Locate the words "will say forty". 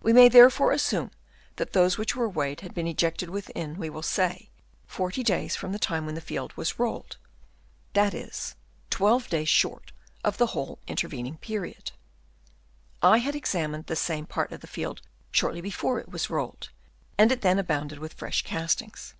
3.90-5.22